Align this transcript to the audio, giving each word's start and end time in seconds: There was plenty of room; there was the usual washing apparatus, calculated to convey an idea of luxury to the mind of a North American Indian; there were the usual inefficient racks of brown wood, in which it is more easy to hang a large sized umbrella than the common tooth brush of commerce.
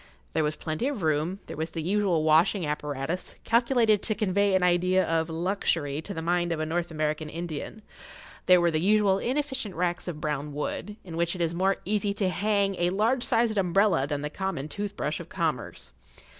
There 0.33 0.43
was 0.43 0.55
plenty 0.55 0.87
of 0.87 1.03
room; 1.03 1.41
there 1.45 1.55
was 1.55 1.69
the 1.69 1.83
usual 1.83 2.23
washing 2.23 2.65
apparatus, 2.65 3.35
calculated 3.43 4.01
to 4.01 4.15
convey 4.15 4.55
an 4.55 4.63
idea 4.63 5.07
of 5.07 5.29
luxury 5.29 6.01
to 6.01 6.11
the 6.11 6.23
mind 6.23 6.51
of 6.51 6.59
a 6.59 6.65
North 6.65 6.89
American 6.89 7.29
Indian; 7.29 7.83
there 8.47 8.59
were 8.59 8.71
the 8.71 8.81
usual 8.81 9.19
inefficient 9.19 9.75
racks 9.75 10.07
of 10.07 10.19
brown 10.19 10.55
wood, 10.55 10.95
in 11.03 11.17
which 11.17 11.35
it 11.35 11.41
is 11.41 11.53
more 11.53 11.77
easy 11.85 12.15
to 12.15 12.29
hang 12.29 12.75
a 12.79 12.89
large 12.89 13.21
sized 13.23 13.59
umbrella 13.59 14.07
than 14.07 14.23
the 14.23 14.31
common 14.31 14.67
tooth 14.67 14.97
brush 14.97 15.19
of 15.19 15.29
commerce. 15.29 15.91